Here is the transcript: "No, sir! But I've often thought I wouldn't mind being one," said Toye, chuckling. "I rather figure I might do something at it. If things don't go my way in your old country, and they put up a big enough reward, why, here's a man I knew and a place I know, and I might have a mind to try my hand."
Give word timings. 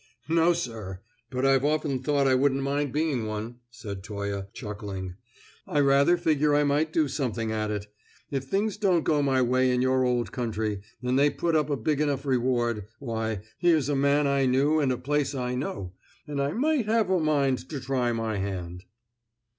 "No, 0.27 0.53
sir! 0.53 1.01
But 1.29 1.45
I've 1.45 1.63
often 1.63 2.01
thought 2.01 2.25
I 2.25 2.33
wouldn't 2.33 2.63
mind 2.63 2.91
being 2.91 3.27
one," 3.27 3.59
said 3.69 4.01
Toye, 4.01 4.47
chuckling. 4.51 5.13
"I 5.67 5.79
rather 5.79 6.17
figure 6.17 6.55
I 6.55 6.63
might 6.63 6.91
do 6.91 7.07
something 7.07 7.51
at 7.51 7.69
it. 7.69 7.85
If 8.31 8.45
things 8.45 8.77
don't 8.77 9.03
go 9.03 9.21
my 9.21 9.43
way 9.43 9.69
in 9.69 9.79
your 9.79 10.03
old 10.03 10.31
country, 10.31 10.81
and 11.03 11.19
they 11.19 11.29
put 11.29 11.55
up 11.55 11.69
a 11.69 11.77
big 11.77 12.01
enough 12.01 12.25
reward, 12.25 12.87
why, 12.97 13.43
here's 13.59 13.89
a 13.89 13.95
man 13.95 14.25
I 14.25 14.47
knew 14.47 14.79
and 14.79 14.91
a 14.91 14.97
place 14.97 15.35
I 15.35 15.53
know, 15.53 15.93
and 16.25 16.41
I 16.41 16.53
might 16.53 16.87
have 16.87 17.11
a 17.11 17.19
mind 17.19 17.69
to 17.69 17.79
try 17.79 18.11
my 18.11 18.37
hand." 18.37 18.85